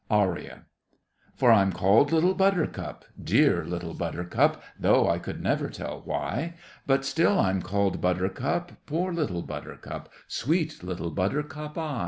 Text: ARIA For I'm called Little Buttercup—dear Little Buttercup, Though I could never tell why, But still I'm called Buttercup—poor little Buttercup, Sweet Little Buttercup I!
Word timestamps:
ARIA 0.09 0.65
For 1.35 1.51
I'm 1.51 1.71
called 1.71 2.11
Little 2.11 2.33
Buttercup—dear 2.33 3.63
Little 3.65 3.93
Buttercup, 3.93 4.63
Though 4.79 5.07
I 5.07 5.19
could 5.19 5.43
never 5.43 5.69
tell 5.69 6.01
why, 6.05 6.55
But 6.87 7.05
still 7.05 7.37
I'm 7.39 7.61
called 7.61 8.01
Buttercup—poor 8.01 9.13
little 9.13 9.43
Buttercup, 9.43 10.09
Sweet 10.27 10.81
Little 10.81 11.11
Buttercup 11.11 11.77
I! 11.77 11.99